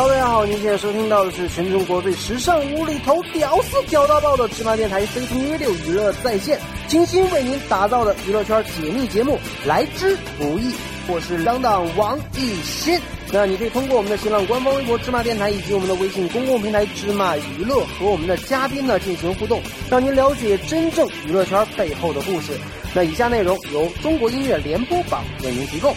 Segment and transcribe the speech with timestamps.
[0.00, 6.56] Hello，大家好，您现在收听到的是全中国最时尚、无厘头、屌丝、屌到爆的芝麻电台 C T V 六娱乐在线，
[6.86, 10.72] 精心为您打造的娱乐圈解密节目，来之不易。
[11.08, 12.96] 我是当当王艺新。
[13.32, 19.60] 那你可以通过我们的新浪官方微博芝麻电台以及我们的微信公共平台芝麻娱乐和我们的嘉宾呢进行互动，
[19.90, 22.52] 让您了解真正娱乐圈背后的故事。
[22.94, 25.92] 那以下内容由中国音乐联播榜为您提供。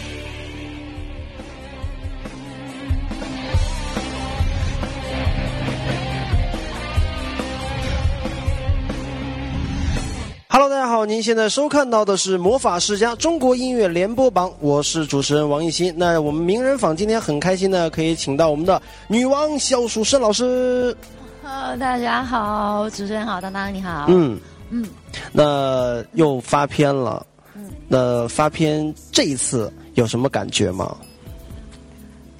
[11.02, 15.92] 好，您现在收看到的是《魔法世家》中国音乐联播榜，我是主持人王艺兴。
[15.96, 20.96] 那我们名人坊今天很开心呢，可以请到我们的女王肖淑慎老师。
[21.42, 24.06] Hello，大家好，主持人好，当当你好。
[24.10, 24.38] 嗯
[24.70, 24.86] 嗯，
[25.32, 27.26] 那又发片了。
[27.56, 30.96] 嗯，那发片这一次有什么感觉吗？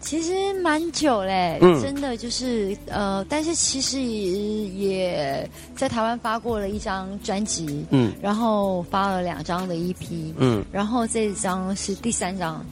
[0.02, 9.94] 其实蛮久嘞，真的就是呃，但是其实也在台湾发过了一张专辑，嗯，然后发了两张的 EP，
[10.36, 12.66] 嗯，然后这张是第三张，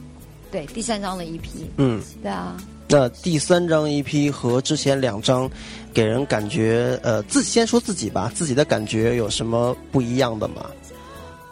[0.51, 1.39] 对，第三张的 EP，
[1.77, 2.57] 嗯，对啊。
[2.89, 5.49] 那第三张 EP 和之前两张，
[5.93, 10.69] 给人感觉呃，自先说自己吧，自己的感觉有什么不一样的吗？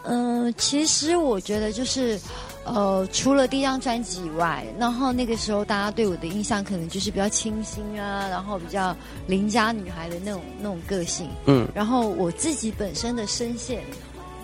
[0.03, 2.19] 嗯，其实我觉得就是。
[2.73, 8.95] 呃，除了第一张专辑以外，然后那个时候大家对我的印象可能就是比较清新啊，然后比较
[9.27, 11.29] 邻家女孩的那种那种个性。
[11.45, 13.81] 嗯，然后我自己本身的声线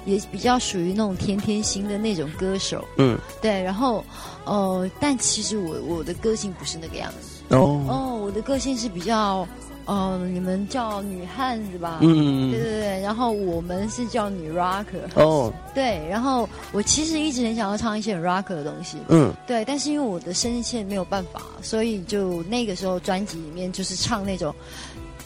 [0.06, 2.84] 也比较属于那种甜甜型的那种歌手。
[2.98, 4.04] 嗯，对，然后
[4.46, 7.56] 呃，但其实我我的个性不是那个样子。
[7.56, 9.48] 哦哦，我的个性是比较。
[9.86, 12.00] 哦，你们叫女汉子吧？
[12.02, 13.02] 嗯，对对对。
[13.02, 15.02] 然后我们是叫女 rocker。
[15.16, 16.02] 哦，对。
[16.10, 18.98] 然后我其实一直很想要唱一些 rocker 的东西。
[19.10, 19.64] 嗯，对。
[19.64, 24.54] 但是因为我的声线没有办法，所以就那个时候专辑里面就是唱那种，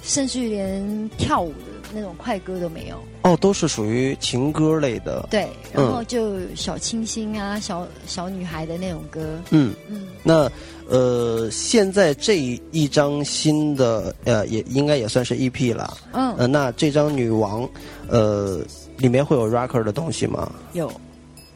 [0.03, 2.97] 甚至于连跳舞的那种快歌都没有。
[3.23, 5.27] 哦，都是属于情歌类的。
[5.29, 9.21] 对，然后就小清新啊，小小女孩的那种歌。
[9.51, 10.49] 嗯嗯，那。
[10.91, 12.39] 呃，现在这
[12.71, 15.95] 一张新的呃，也应该也算是 EP 了。
[16.13, 16.33] 嗯。
[16.35, 17.69] 呃，那这张女王，
[18.07, 18.59] 呃，
[18.97, 20.51] 里面会有 rocker 的东西吗？
[20.73, 20.91] 有。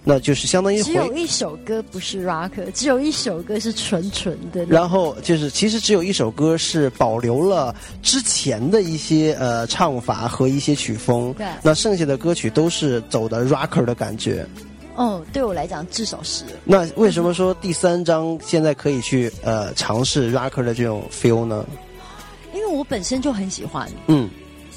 [0.03, 4.65] 那就是相当于只有一首歌不是 rocker，只有一首歌是纯纯的。
[4.65, 11.33] 然后就是，其实只有一首歌是保留了之前的一些呃唱法和一些曲风。
[11.35, 11.47] 对。
[11.63, 14.45] 那剩下的歌曲都是走的 rocker 的感觉。
[14.95, 16.43] 哦，对我来讲至少是。
[16.65, 21.65] 那为什么说第三张现在可以去呃尝试 rocker 的这种 feel 呢？
[22.53, 23.89] 因为我本身就很喜欢。
[24.07, 24.29] 嗯。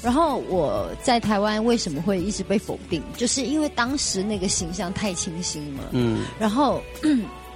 [0.07, 3.03] 然后我在台湾为什么会一直被否定？
[3.17, 5.83] 就是因为当时那个形象太清新了。
[5.91, 6.23] 嗯。
[6.39, 6.81] 然后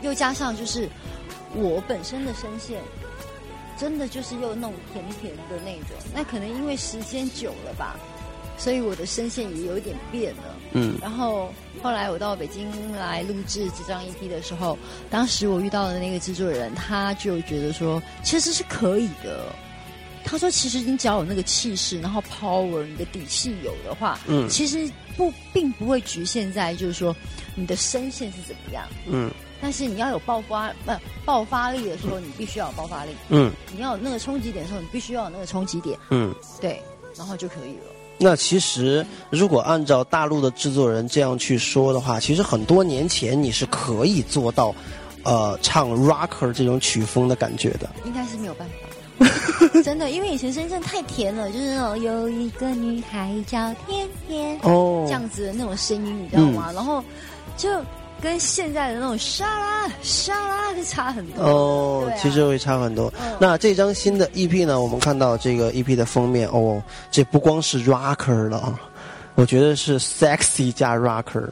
[0.02, 0.86] 又加上就是
[1.56, 2.82] 我本身的声线，
[3.78, 5.96] 真的就是又那种甜甜的那种。
[6.14, 7.96] 那可能因为时间久了吧。
[8.58, 14.78] 所以我的声线也有一点变了，嗯，然后后来我到北京来录制这张 EP 的时候，
[15.10, 19.46] 当时我遇到的那个制作人，他就觉得说其实是可以的。
[20.24, 27.16] 他说，其实你只要有那个气势，然后 power，你的底气有的话，嗯，其实不并不会局限在就是说
[27.56, 29.30] 你的声线是怎么样，嗯，
[29.62, 30.92] 但是你要有爆发不
[31.26, 36.82] 爆发力的时候，你必须要有爆发力，嗯，你要有那个冲击点的时候，你必须要有那个冲击点，嗯，对，
[37.18, 37.92] 然后就可以了。
[38.24, 44.76] 那其实，如果按照大陆的制作人这样去说的话，其实很多年前你是可以做到，
[45.24, 47.90] 呃，唱 rocker 这种曲风的感觉的。
[48.06, 48.81] 应该是没有办法，
[49.84, 56.72] 真的，因为以前深圳太甜了，就是那种有一个女孩叫甜甜哦，这样子的那种声音，你知道吗？
[56.74, 57.03] 然后
[57.58, 57.69] 就。
[58.22, 63.12] 跟现在的那种沙拉沙拉就差很多哦，其实会差很多。
[63.40, 64.80] 那这张新的 EP 呢？
[64.80, 68.80] 我们看到这个 EP 的封面哦，这不光是 rocker 了，
[69.34, 71.50] 我觉得是 sexy 加 rocker。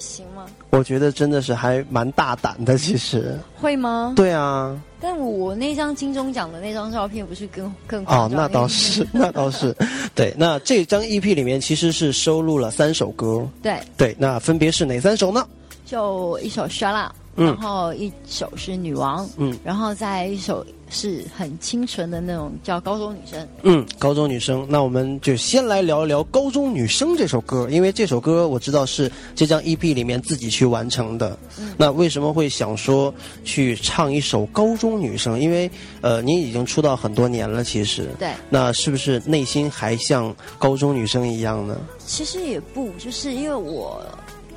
[0.00, 0.35] 行吗？
[0.70, 4.12] 我觉得真的是还蛮大胆的，其实会吗？
[4.16, 4.78] 对啊。
[5.00, 9.74] 但我那张金钟奖的那张照片不是更更哦，那倒是， 那倒是，
[10.14, 10.34] 对。
[10.36, 14.16] 那这张 EP 里面其实是收录了三首歌，对对。
[14.18, 15.46] 那分别是哪三首呢？
[15.84, 17.08] 就一首《Shala》，
[17.44, 20.66] 然后一首是《女王》，嗯，然后再一首。
[20.88, 23.48] 是很清纯的那种，叫高中女生。
[23.62, 24.66] 嗯，高中女生。
[24.68, 31.36] 那我们就先来聊一聊《高中女生》这首歌，因为这首歌我知道是这张 EP 里面自己去完成的。
[31.58, 31.74] 嗯。
[31.76, 33.12] 那为什么会想说
[33.44, 35.34] 去唱一首《高中女生》？
[35.38, 38.08] 因为呃，你已经出道很多年了，其实。
[38.18, 38.30] 对。
[38.48, 41.76] 那是不是内心还像高中女生一样呢？
[42.06, 44.00] 其实也不，就是因为我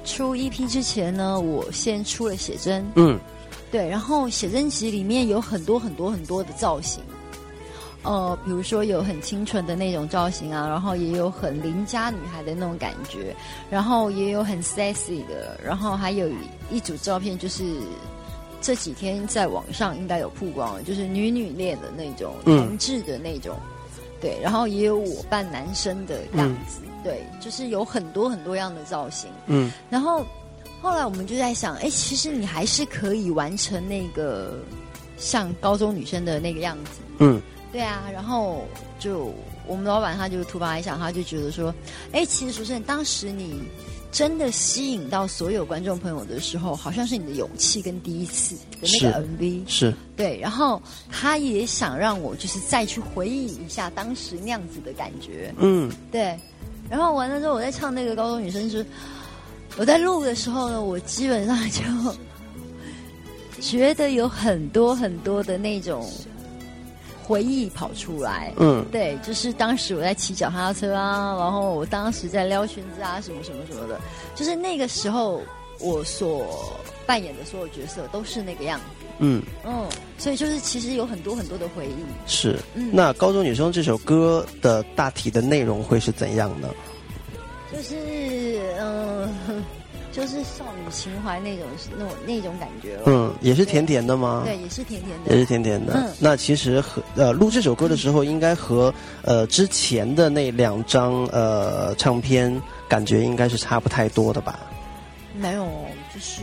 [0.06, 2.86] 出 EP 之前呢，我先出了写真。
[2.96, 3.20] 嗯。
[3.72, 7.04] 对，然后写真集里面有很多很多很多的造型，
[8.02, 13.36] 呃，比如说有很清纯的那种造型啊，然后也有很邻家女孩的那种感觉，
[13.70, 16.28] 然后也有很 sexy 的，然后还有
[16.72, 17.64] 一组照片就是
[18.60, 23.56] 这几天在网上应该有曝光，就是女女恋的那种同志的那种，
[24.20, 30.26] 对，然后也有我扮男生的样子，对，就是有很多很多样的造型，嗯，然后。
[30.82, 34.60] 后来我们就在想，哎，其实你还是可以完成那个
[35.18, 37.02] 像高中女生的那个样子。
[37.18, 37.42] 嗯，
[37.72, 38.04] 对啊。
[38.14, 38.66] 然后
[38.98, 39.34] 就
[39.68, 41.74] 我们老板他就突发一想，他就觉得说，
[42.14, 43.62] 哎，其实主持人当时你
[44.10, 49.64] 真的吸引到所有观众朋友的时候，好像是你的勇气跟第一次的那个 MV。
[49.68, 49.94] 是。
[50.16, 50.82] 对，然后
[51.12, 55.54] 他也想让我就是再去回忆一下当时那样子的感觉。
[55.58, 56.40] 嗯，对。
[56.90, 58.86] 然后完了之后，我在唱那个高中女生是。
[59.78, 61.84] 我在录的时候呢，我基本上就
[63.62, 66.10] 觉得有很多很多的那种
[67.24, 68.54] 回忆跑出来。
[68.58, 74.00] 嗯，对，就是当时我在骑脚踏车啊，然后我当时在撩裙子啊，什么什么什么的，
[74.36, 75.42] 就是那个时候
[75.80, 76.74] 我所
[77.06, 78.86] 扮演的所有角色都是那个样子。
[79.22, 79.86] 嗯嗯，
[80.18, 81.96] 所以就是其实有很多很多的回忆。
[82.26, 86.70] 是，那高中女生这首歌的大体的内容会是怎样呢？
[87.72, 89.30] 就是，嗯，
[90.12, 91.66] 就是少女情怀那种
[91.98, 94.44] 那种那种感觉嗯，也是甜甜的吗？
[94.46, 95.32] 对，也是甜甜的。
[95.32, 95.94] 也是甜甜的。
[95.94, 98.94] 嗯，那其实和呃录这首歌的时候，应该和
[99.24, 104.60] 呃之前的那两张呃唱片感觉应该是差不太多的吧？
[105.36, 105.66] 没有，
[106.14, 106.42] 就是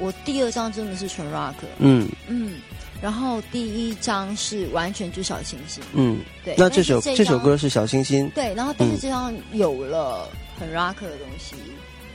[0.00, 1.54] 我第二张真的是纯 rock。
[1.78, 2.54] 嗯嗯。
[3.02, 6.54] 然后第一张是完全就小清新，嗯，对。
[6.56, 8.54] 那这首这首歌是小星星，对。
[8.54, 10.26] 然后但是这张有了
[10.58, 11.54] 很 rock 的东西，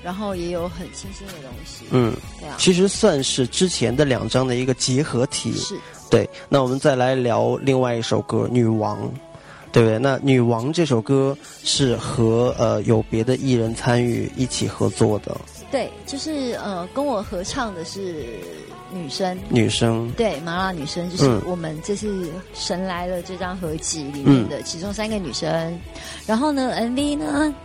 [0.03, 2.55] 然后也有很清新的东西，嗯，对啊。
[2.57, 5.75] 其实算是之前的两张的一个结合体，是。
[6.09, 8.97] 对，那我们再来聊另外一首歌《女王》，
[9.71, 9.97] 对不对？
[9.97, 15.35] 那《女王》这首歌是和呃有别的艺人参与一起合作的，
[15.71, 18.25] 对，就是呃跟我合唱的是。
[18.93, 25.79] 女生，女生，对，麻辣女生就是我们这次神来了这张合集里面的其中三个女生。
[26.27, 27.55] 然后呢，MV 呢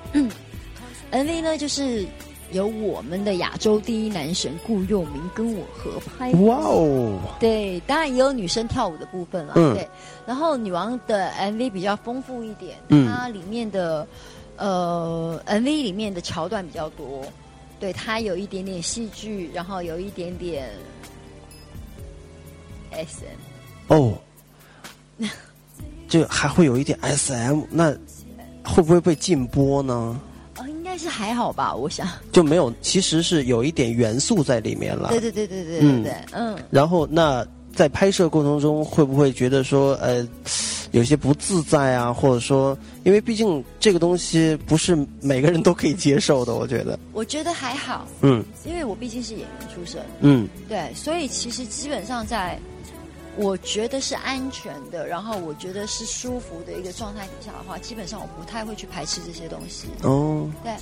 [1.13, 2.07] ，MV 呢就是
[2.53, 6.31] 由我们的亚洲第一男神顾佑明跟我合拍。
[6.33, 7.19] 哇哦！
[7.41, 9.55] 对，当然也有女生跳舞的部分了。
[9.55, 9.89] 对，
[10.27, 14.07] 然后女王的 MV 比较丰富一点，它里面的
[14.57, 17.25] 呃 MV 里面的桥段比较多，
[17.81, 20.71] 对，它有一点点戏剧，然后有一点点。
[22.93, 23.25] S
[23.89, 24.17] M 哦，
[26.09, 27.93] 就还会有一点 S M，那
[28.65, 30.19] 会不会被禁播呢？
[30.97, 35.11] 哦，应该是还好吧，我想就没有，其实是有一点元素在里面了。
[35.11, 36.57] 对对对对对对对，嗯。
[36.71, 40.27] 然后那在拍摄过程中，会不会觉得说呃？
[40.93, 46.99] 有些不自在啊，或者说，因为毕竟这个东西不是每个人都可以接受的，我觉得。
[47.13, 52.59] 我觉得还好，嗯，因为我毕竟是演员出身，嗯，对，所以其实基本上在，
[53.37, 59.89] 我觉得是安全的，然后我觉得是舒服的一个状态底下的话，基本上我不太会去排斥这些东西。
[60.03, 60.73] 哦，对。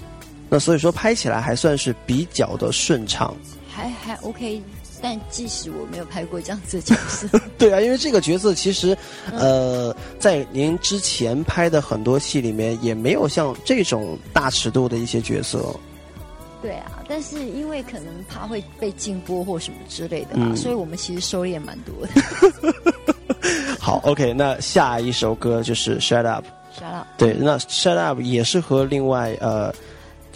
[0.48, 3.34] 那所以说拍起来还算是比较的顺畅，
[3.68, 4.62] 还还 OK。
[5.02, 8.96] 但即使我没有拍过这样子的角色， 对啊，因为这个角色其实，
[9.32, 15.74] 呃，在您之前拍的很多戏里面，也没有像这种大尺度的一些角色。
[16.64, 22.10] 对啊，但是因为可能怕会被禁播或什么之类的嘛，所以我们其实收敛蛮多的。
[23.78, 26.46] 好，OK，那下一首歌就是《Shut Up》。
[26.80, 27.06] Shut Up。
[27.18, 29.70] 对，那《Shut Up》也是和另外呃。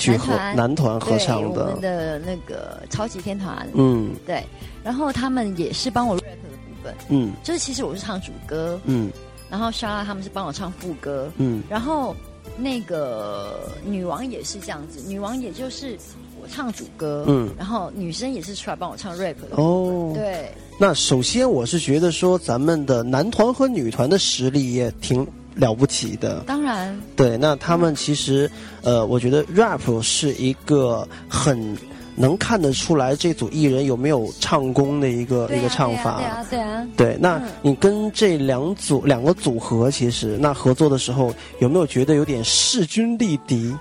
[0.06, 4.44] 男团男团合唱的，我们的那个超级天团，嗯，对，
[4.84, 6.36] 然后他们也是帮我 rap 的
[6.68, 9.10] 部分，嗯，就是其实我是唱主歌，嗯，
[9.50, 12.14] 然后莎拉他们是帮我唱副歌，嗯，然后
[12.56, 15.96] 那个女王也是这样子，女王也就是
[16.40, 20.50] 我唱主歌，嗯，然后女生也是出来帮我唱 rap 的，哦，对。
[20.80, 25.26] 那首先我是觉得说咱们的男团和女团的实力也挺。
[25.54, 28.48] 了不起的，当然，对，那他们其实，
[28.80, 31.76] 呃，我觉得 rap 是一个很
[32.18, 37.16] 能看得出来这组艺人有没有唱功的一个一个唱法，对啊，对啊，对。
[37.20, 43.72] 那你跟这两组两个组合，其实那合作的时候，有没有觉得有点势均力敌？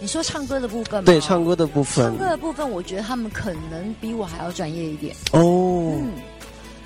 [0.00, 1.06] 你说唱歌的部分吗？
[1.06, 5.92] 对，唱歌的部分，唱歌的部分，我觉得他们可能比我还要专业一点哦。
[6.00, 6.10] 嗯，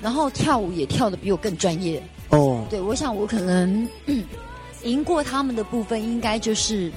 [0.01, 2.01] 然后跳舞也跳的比我更专业。
[2.29, 3.87] 哦，对，我想我可能
[4.83, 6.91] 赢过他们的部分，应该就是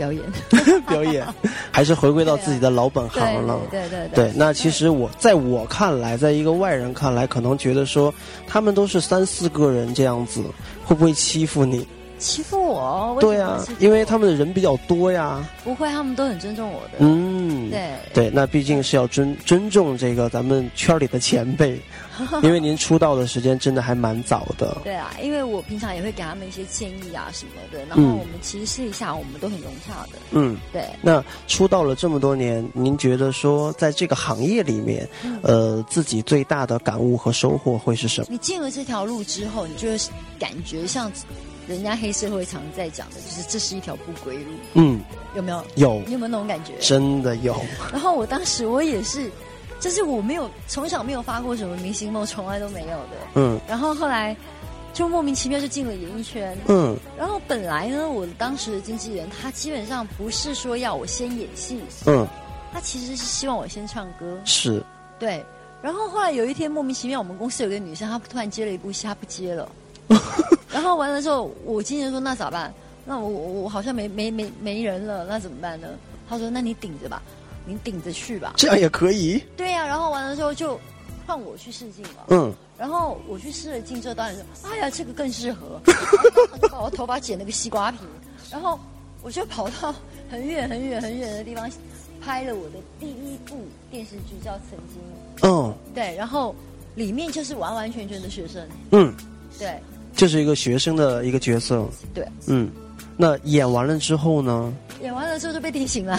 [0.00, 0.22] 表演，
[0.88, 1.26] 表演，
[1.70, 3.60] 还是回归到自己的老本行了。
[3.70, 4.30] 对对对。
[4.30, 8.12] 对，那其实我在我看来，在一个外人看来，可能觉得说
[8.46, 10.42] 他们都是三四个人这样子，
[10.82, 11.86] 会不会欺负你？
[12.18, 13.16] 欺负我？
[13.20, 15.46] 对啊，因为他们的人比较多呀。
[15.64, 16.92] 不会，他们都很尊重我的。
[16.98, 21.78] 嗯，对对，那毕竟是要尊尊重这个咱们圈里的前辈，
[22.42, 24.76] 因为您出道的时间真的还蛮早的。
[24.84, 30.18] 对啊，因为我平常也会给他们一些建议啊什么的，然后我们其实试一下，我们都很融洽的。
[30.30, 30.84] 嗯，对。
[31.02, 35.08] 那出道了这么多年，您觉得说在这个行业里面，
[35.42, 38.26] 呃，自己最大的感悟和收获会是什么？
[38.30, 39.98] 你进了这条路之后，你就会
[40.38, 41.10] 感觉像。
[41.68, 45.00] 人家黑社会常在讲的就是这是一条不归路，嗯，
[45.36, 45.64] 有没有？
[45.76, 46.72] 有，你有没有那种感觉？
[46.80, 47.54] 真的有。
[47.92, 49.30] 然后我当时我也是，
[49.80, 53.16] 就是我没有从小没有发过什么明星梦，从来都没有的。
[53.34, 53.58] 嗯。
[53.66, 54.36] 然后后来
[54.92, 56.56] 就莫名其妙就进了演艺圈。
[56.68, 56.96] 嗯。
[57.18, 62.26] 然后本来呢，我当时的经纪人他基本上不是说要我先演戏，嗯，
[62.72, 64.38] 他其实是希望我先唱歌。
[64.44, 64.84] 是。
[65.18, 65.44] 对。
[65.82, 69.66] 然后后来有一天莫名其妙，我们公司有个女生，她突然接了一部戏，她不接了。
[70.70, 72.72] 然后完了之后，我经纪人说：“那咋办？
[73.06, 75.88] 那我我我好像没没没没人了，那怎么办呢？”
[76.28, 77.22] 他说：“那你顶着吧，
[77.70, 79.42] 你顶着去吧。”这样也可以。
[79.56, 80.78] 对呀，然后完了之后就
[81.26, 82.26] 换我去试镜了。
[82.28, 82.52] 嗯。
[82.76, 85.80] 然后我去试了镜之后，导演说：“哎呀，这个更适合。”
[86.60, 87.98] 就把我头发剪了个西瓜皮，
[88.50, 88.78] 然后
[89.22, 89.94] 我就跑到
[90.30, 91.70] 很远很远很远的地方
[92.20, 95.48] 拍了我的第一部电视剧，叫《曾经》。
[95.48, 95.74] 嗯。
[95.94, 96.54] 对，然后
[96.94, 98.66] 里面就是完完全全的学生。
[98.90, 99.14] 嗯。
[99.58, 99.78] 对。
[100.16, 102.68] 就是一个学生的一个角色，对，嗯，
[103.16, 104.74] 那演完了之后呢？
[105.02, 106.18] 演完了之后就被提醒了，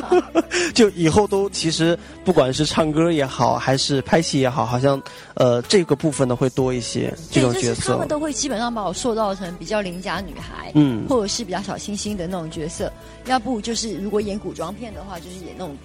[0.74, 5.00] 就以后都其实不管是唱歌也好，还是拍戏也好，好像
[5.34, 7.92] 呃这个部分呢会多一些这种角色。
[7.92, 12.92] 他们都会基本上把我塑造成比较邻家女孩，嗯，或者是比较小清新的那种角色，
[13.26, 15.76] 要不就是如果演古装片的话，就是演那种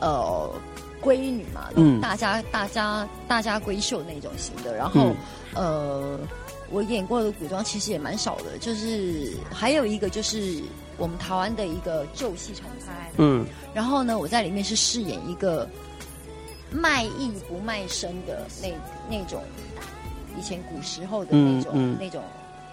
[0.00, 0.50] 呃
[1.02, 5.12] 闺女嘛，嗯，大家大家大家闺秀那种型的，然后
[5.54, 6.18] 呃。
[6.74, 10.62] 我演过的古装其实也蛮少的，就是还有一个就是
[10.96, 15.68] 我们台湾的一个旧戏重拍，嗯，然后呢，我在里面是饰演一个
[16.70, 18.68] 卖艺不卖身的那
[19.08, 19.42] 那种
[20.38, 22.22] 以前古时候的那种那种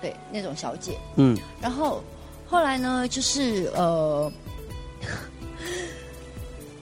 [0.01, 2.03] 对那种小姐，嗯，然后
[2.47, 4.31] 后来呢，就是呃。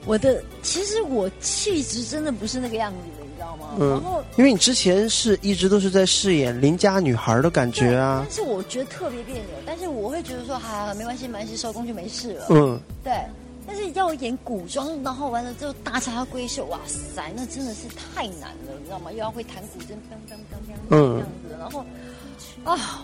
[0.06, 2.98] 我的其实我气质真的不是那个样子
[3.76, 9.44] 后因为你之前是一直都是在饰演邻家女孩的感觉啊，但是我觉得特别别扭。
[9.66, 12.46] 但是我会觉得说，哈，没关系，没关系，收工就没事了。
[12.50, 13.12] 嗯，对。
[13.66, 19.12] 但是要演古装，然后完了之后大家闺秀，哇塞，那真的是太难了，你知道吗？
[19.12, 21.26] 又要会弹古筝，当当当当这样子，
[21.58, 21.84] 然后
[22.64, 23.02] 啊。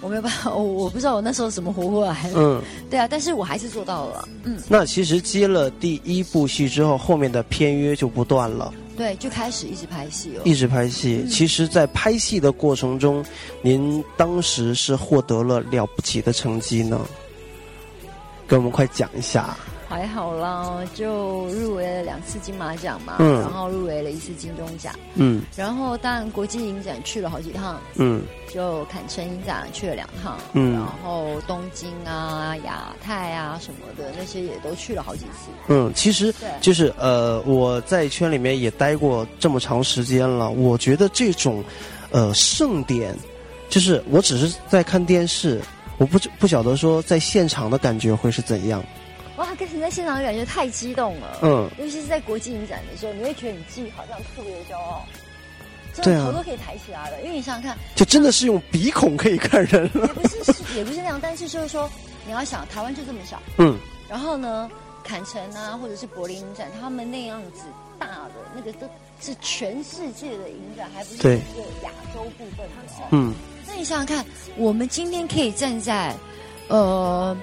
[0.00, 2.30] 我没有办法，我我不知道我那时候怎么活过来。
[2.36, 4.28] 嗯，对啊，但是我还是做到了。
[4.44, 8.72] 嗯，那其实接了第一部戏之后，后面的片约就不断了。
[8.98, 10.42] 对，就开始一直拍戏了。
[10.44, 13.24] 一直拍戏，其实，在拍戏的过程中，
[13.62, 17.00] 您当时是获得了了不起的成绩呢。
[18.48, 19.56] 给我们快讲一下。
[19.88, 41.64] 还好啦，就入围了两次金马奖嘛，嗯，然后入围了一次金钟奖，嗯，然后当然国际影展去了好几趟，嗯，就坎城影展去了两趟，嗯，然后东京啊、亚太啊什么的那些也都去了好几次，嗯，其实就是呃，我在圈里面也待过这么长时间了，我觉得这种
[42.10, 43.16] 呃盛典，
[43.70, 45.62] 就是我只是在看电视，
[45.96, 48.84] 我不不晓得说在现场的感觉会是怎样。
[49.38, 51.38] 哇，跟你在现场的感觉太激动了。
[51.42, 55.06] 嗯，尤其是在国际影展的时候，你会觉得你自己好像特别的骄傲，
[55.94, 57.22] 真的头都可以抬起来了。
[57.22, 60.08] 因为你想想看，就真的是用鼻孔可以看人了。
[60.08, 61.88] 也不是，是也不是那样，但是就是说，
[62.26, 63.78] 你要想台湾就这么小，嗯，
[64.08, 64.68] 然后呢，
[65.04, 67.62] 坎城啊，或者是柏林影展，他们那样子
[67.96, 68.88] 大的那个都
[69.20, 73.08] 是全世界的影展，还不是一个亚洲部分的。
[73.12, 73.32] 嗯，
[73.68, 74.26] 那你想想看，
[74.56, 76.12] 我们今天可以站在
[76.66, 77.36] 呃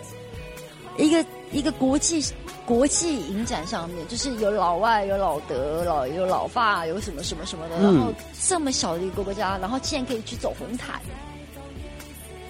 [0.97, 1.25] 一个。
[1.55, 2.21] 一个国际
[2.65, 8.11] 国际影展上面，就是有老外、有老德、老有老法、有什么什么什么的，然后
[8.43, 10.99] 这么小的一个国家，然后竟然可以去走红毯，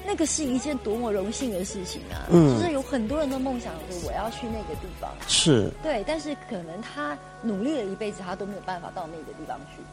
[0.08, 2.26] 那个是一件多么荣幸的事情啊！
[2.32, 9.84] 嗯，就是有很多人都梦想着我要去那个地方，是对，但是可能他努力了一辈子，他都没有办法到那个地方去。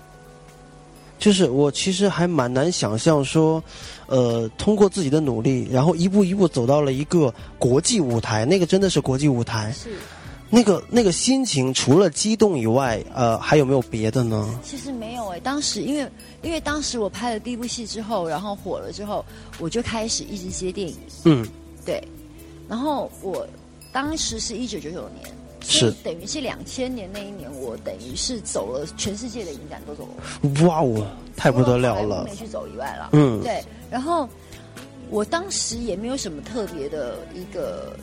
[1.23, 3.63] 就是我其实还蛮难想象说，
[4.09, 9.71] 呃，通过自己的努力，然后一步一步走到了一个国际舞台，那个真的是国际舞台。
[9.71, 9.91] 是，
[10.51, 14.59] 那个那个心情除了激动以外，呃，还有没有别的呢？
[14.65, 16.11] 其实没有哎，当时因为
[16.43, 19.25] 因为当时我拍了第一部戏之后，然后火了之后，
[19.61, 20.97] 我就开始一直接电影。
[21.25, 21.47] 嗯，
[21.87, 22.03] 对。
[22.69, 23.47] 然后我
[23.93, 25.33] 当时是一九九九年，
[25.63, 30.67] 是等于是两千年那一年，我等于是走了全世界的影展都走了。
[30.67, 32.25] 哇哦，太不得了了！
[32.25, 33.65] 没去走以外了，嗯，对。
[33.91, 34.29] 然后
[35.11, 37.97] 我当时也没有什么特别的一个。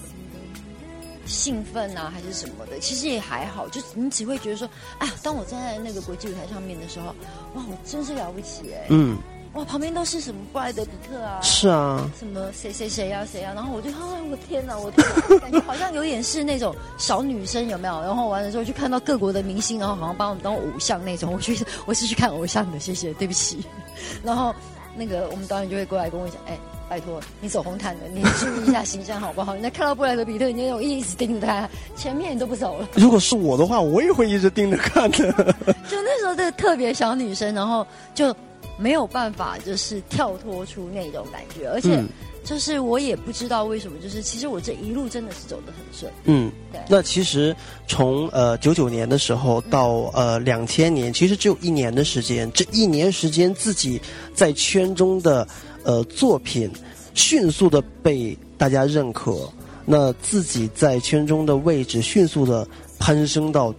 [1.26, 2.80] 兴奋啊，还是什么的？
[2.80, 7.14] 其实也还好，就你只会觉得说，哎呀，当我站在那个国际舞台上面的时候，
[7.54, 8.88] 哇，我真是了不起哎！
[8.90, 9.16] 嗯，
[9.54, 13.98] 哇，旁边都是什么布莱德比特啊，是啊，什么谁谁谁呀谁呀，然后我就，啊，
[14.30, 14.92] 我天哪，我
[15.40, 18.02] 感觉好像有点是那种小女生有没有？
[18.02, 21.34] 然后完了之后就看到各国的明星，然后好像把我们当偶像那种。
[21.34, 23.64] 我去，我是去看偶像的，谢谢，对不起。
[24.24, 24.54] 然后
[24.96, 26.58] 那个我们导演就会过来跟我讲，哎。
[26.90, 29.56] 拜托，你走红毯的，你注意一下形象好不好？
[29.56, 32.88] 你在看到布莱德比特，你就一直盯着他，前面你都不走了。
[32.98, 35.32] 如果是我的话，我也会一直盯着看的。
[35.88, 38.36] 就那时候的特别小女生，然后就
[38.80, 42.04] 没有办法，就是跳脱出那种感觉，而且
[42.44, 46.12] 就是我也不知道为什么，就是其实我这一路真的是走得很顺。
[46.24, 46.82] 嗯，对。
[46.88, 47.56] 那其实
[47.88, 54.02] 从呃九九年的时候到呃两千年，其实只有一年的时间，这一年时间自己
[54.34, 55.48] 在圈中的。
[55.86, 56.70] 呃，作品
[57.14, 59.50] 迅速的被大家认可，
[59.86, 62.68] 那自己在圈中的位置迅速的
[63.00, 63.74] 攀升到，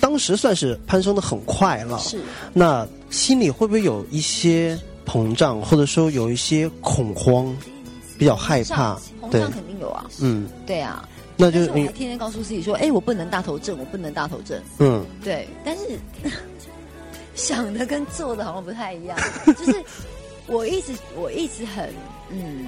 [0.00, 1.98] 当时算是攀升的很快了。
[1.98, 2.20] 是，
[2.52, 4.76] 那心里会不会有一些
[5.06, 7.56] 膨胀，或者说有一些恐慌，
[8.18, 8.98] 比较害怕？
[9.20, 10.04] 膨胀肯定有啊。
[10.20, 11.08] 嗯，对啊。
[11.36, 14.60] 那就是我天天告诉自己说，哎，我不能大头症，我不能大头症。
[14.78, 15.46] 嗯，对。
[15.64, 15.98] 但是
[17.36, 19.16] 想的跟做的好像不太一样，
[19.46, 19.84] 就是。
[20.48, 21.88] 我一直我一直很
[22.28, 22.66] 嗯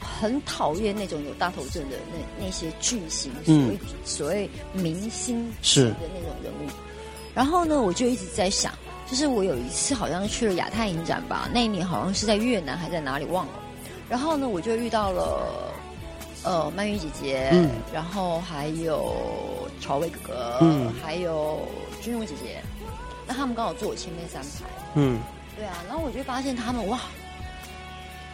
[0.00, 6.70] 很讨厌那种有大头症的那那些巨星，所谓所谓明星是的那种人物。
[7.34, 8.72] 然后呢，我就一直在想，
[9.06, 13.52] 就是我有一次好像去了亚太影展吧，那一年好像是在越南还在哪里忘了。
[14.08, 15.72] 然后呢，我就遇到了
[16.42, 19.14] 呃曼玉姐姐，嗯然后还有
[19.80, 21.60] 朝伟哥哥，嗯还有
[22.00, 22.62] 君如姐姐。
[23.26, 24.70] 那他们刚好坐我前面三排。
[24.94, 25.20] 嗯。
[25.56, 26.98] 对啊，然后我就发现他们哇，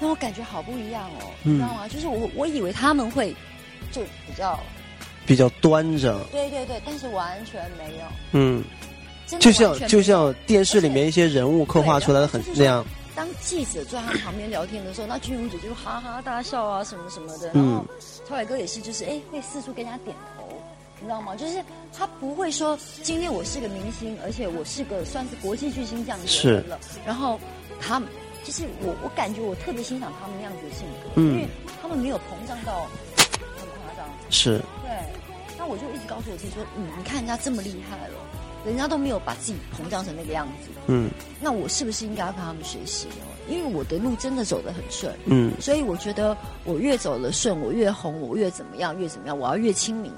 [0.01, 1.87] 让我感觉好不一样哦，你知道吗？
[1.87, 3.37] 就是我我以为他们会
[3.93, 4.59] 就比较
[5.27, 8.65] 比较端着，对对对，但是完全没有，嗯，
[9.39, 12.85] 就像就像电视里面一些人物刻画出来的很那样。
[13.15, 17.51] 当记者坐在他旁边聊天的时候，那君如姐就哈哈大笑啊，什么什么的。
[17.53, 17.85] 然后
[18.27, 20.49] 超伟哥也是，就是哎，会四处跟人家点头。
[21.03, 21.35] 你知道吗？
[21.35, 21.63] 就是
[21.97, 26.79] 他不会说今天我是个明星，而且我是个算是国际巨星这样子的人了。
[27.07, 27.39] 然后
[27.81, 28.09] 他们
[28.45, 31.49] 就是我，我感觉我特别欣赏他们那样子的性格，因为
[31.81, 32.87] 他们没有膨胀到
[33.29, 34.07] 很夸张。
[34.31, 34.59] 是。
[34.83, 34.91] 对。
[35.59, 38.15] 那我就一直告诉我自己说，嗯，你看人家这么厉害了，
[38.65, 40.69] 人家都没有把自己膨胀成那个样子。
[40.87, 41.11] 嗯。
[41.41, 43.27] 那我是不是应该要跟他们学习哦？
[43.49, 45.15] 因为我的路真的走得很顺。
[45.27, 45.53] 嗯。
[45.61, 50.13] 所以我觉得我越走得顺，我越红，我越怎么样，越怎么样，我要越亲民。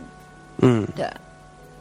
[0.59, 1.07] 嗯，对。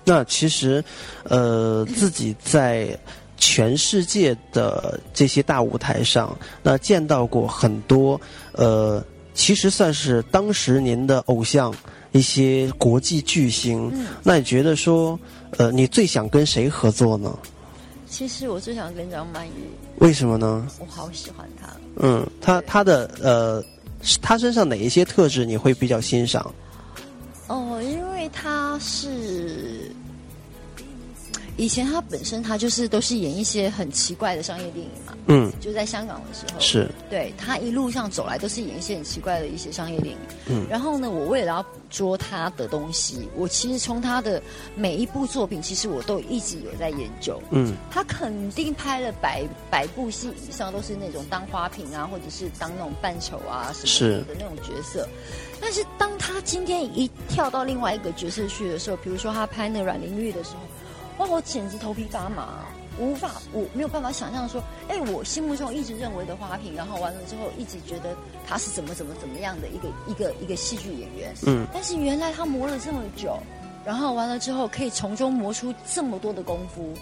[0.03, 0.83] 那其实，
[1.23, 2.97] 呃，自己在
[3.37, 8.19] 全世界的这些大舞台上，那见到过很多，
[8.53, 9.03] 呃，
[9.35, 11.71] 其实算是当时您的偶像
[12.13, 13.91] 一些国际巨星。
[13.93, 14.07] 嗯。
[14.23, 15.19] 那你觉得说，
[15.57, 17.37] 呃，你最想跟谁合作呢？
[18.09, 19.51] 其实我最想跟张曼玉。
[19.99, 20.67] 为什么呢？
[20.79, 21.67] 我好喜欢她。
[21.97, 23.63] 嗯，她她的呃，
[24.21, 26.53] 她身上哪一些特质你会比较欣赏？
[27.47, 29.91] 哦，因为她是
[31.57, 44.41] 以前他本身他就是都是演一些很奇怪的商业电影嘛，嗯，就在香港的时候是，对他一路上走来都是演一些很奇怪的一些商业电影，嗯，然后呢，我为了要捕捉他的东西，我其实从他的
[44.75, 55.07] 每一部作品，其实我都一直有在研究，嗯，他肯定拍了百百部戏以上，都是那种当花瓶啊，或者是当那种扮丑啊什么的那种角色。
[55.59, 60.51] 但是当他今天一跳到另外一个角色去的时候，比如说他拍那阮玲玉的时
[61.17, 62.65] 候，哇，我简直头皮发麻，
[63.01, 68.15] 无法，我没有办法想象说，哎，我心目中一直认为的花瓶，然后完了之后一直觉得
[68.47, 73.37] 他是怎么怎么怎么样的一个一个一个戏剧演员，嗯，但是原来他磨了这么久，
[73.83, 76.93] 然后完了之后可以从中磨出这么多的功夫，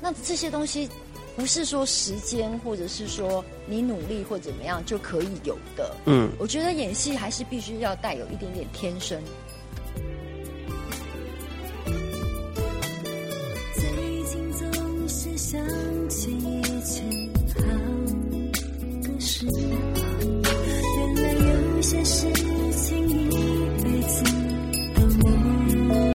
[0.00, 0.90] 那这些东西。
[1.36, 5.94] 不是说时间，或者是说你努力或怎么样就可以有的。
[6.06, 9.22] 嗯，我觉得演戏还是必须要带有一点点天生。
[15.48, 15.60] 想
[16.08, 17.06] 起以前
[17.54, 17.60] 好
[19.04, 20.42] 的时光，
[20.98, 22.45] 原来有些事。